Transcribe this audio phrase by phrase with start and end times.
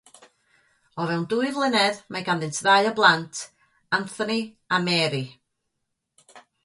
[1.01, 3.43] O fewn dwy flynedd, mae ganddynt ddau o blant,
[3.99, 4.41] Anthony
[4.79, 5.21] a Mary.